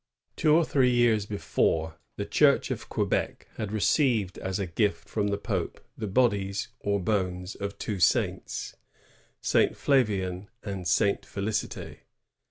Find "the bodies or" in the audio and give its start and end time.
5.95-6.99